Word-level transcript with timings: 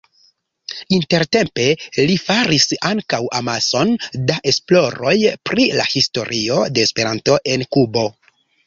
Intertempe 0.97 1.65
li 1.97 2.15
faris 2.23 2.65
ankaŭ 2.93 3.21
amason 3.43 3.95
da 4.33 4.41
esploroj 4.55 5.17
pri 5.51 5.71
la 5.83 5.89
historio 5.95 6.61
de 6.75 6.89
Esperanto 6.91 7.43
en 7.57 7.71
Kubo. 7.77 8.11